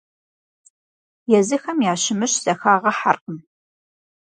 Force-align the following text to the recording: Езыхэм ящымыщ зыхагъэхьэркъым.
Езыхэм 1.37 1.77
ящымыщ 1.91 2.33
зыхагъэхьэркъым. 2.43 3.37